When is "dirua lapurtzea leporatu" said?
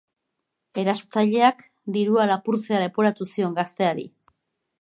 1.97-3.31